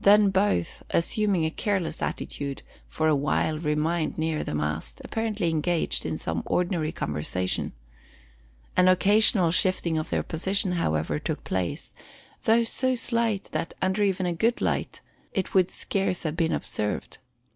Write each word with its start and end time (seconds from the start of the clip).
Then 0.00 0.30
both, 0.30 0.84
assuming 0.90 1.44
a 1.44 1.50
careless 1.50 2.00
attitude, 2.00 2.62
for 2.88 3.08
a 3.08 3.16
while 3.16 3.58
remained 3.58 4.16
near 4.16 4.44
the 4.44 4.54
mast, 4.54 5.00
apparently 5.02 5.50
engaged 5.50 6.06
in 6.06 6.16
some 6.16 6.44
ordinary 6.46 6.92
conversation. 6.92 7.72
An 8.76 8.86
occasional 8.86 9.50
shifting 9.50 9.98
of 9.98 10.10
their 10.10 10.22
position, 10.22 10.70
however, 10.78 11.18
took 11.18 11.42
place, 11.42 11.92
though 12.44 12.62
so 12.62 12.94
slight 12.94 13.48
that, 13.50 13.74
even 13.82 14.26
under 14.26 14.28
a 14.28 14.32
good 14.32 14.60
light, 14.60 15.00
it 15.34 15.54
would 15.54 15.72
scarce 15.72 16.22
have 16.22 16.36
been 16.36 16.52
observed. 16.52 17.18